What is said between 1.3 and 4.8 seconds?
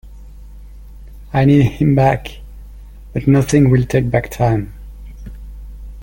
I need him back, but nothing will take back time.